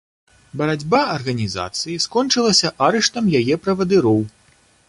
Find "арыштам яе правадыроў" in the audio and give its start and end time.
2.89-4.19